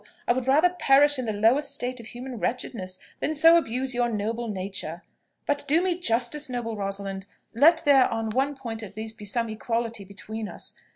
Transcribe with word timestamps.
I 0.27 0.33
would 0.33 0.47
rather 0.47 0.71
perish 0.71 1.19
in 1.19 1.25
the 1.25 1.31
lowest 1.31 1.75
state 1.75 1.99
of 1.99 2.07
human 2.07 2.39
wretchedness 2.39 2.97
than 3.19 3.35
so 3.35 3.55
abuse 3.55 3.93
your 3.93 4.09
noble 4.09 4.47
nature. 4.47 5.03
But 5.45 5.63
do 5.67 5.79
me 5.79 5.95
justice, 5.99 6.49
noble 6.49 6.75
Rosalind; 6.75 7.27
let 7.53 7.85
there 7.85 8.07
on 8.09 8.31
one 8.31 8.55
point 8.55 8.81
at 8.81 8.97
least 8.97 9.19
be 9.19 9.25
some 9.25 9.47
equality 9.47 10.03
between 10.03 10.47
us. 10.49 10.73